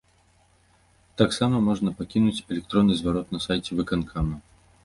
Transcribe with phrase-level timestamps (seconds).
[1.23, 4.35] Таксама можна пакінуць электронны зварот на сайце выканкама.